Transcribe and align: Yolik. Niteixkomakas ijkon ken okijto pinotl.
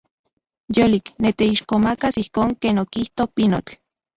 Yolik. 0.77 1.05
Niteixkomakas 1.25 2.15
ijkon 2.23 2.51
ken 2.63 2.81
okijto 2.85 3.23
pinotl. 3.35 3.73